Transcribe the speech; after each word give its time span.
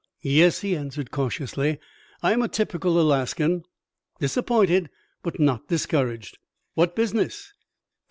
"Yes," 0.23 0.61
he 0.61 0.75
answered, 0.75 1.11
cautiously, 1.11 1.77
"I 2.23 2.33
am 2.33 2.41
a 2.41 2.47
typical 2.47 2.99
Alaskan 2.99 3.65
disappointed, 4.19 4.89
but 5.21 5.39
not 5.39 5.67
discouraged." 5.67 6.39
"What 6.73 6.95
business?" 6.95 7.53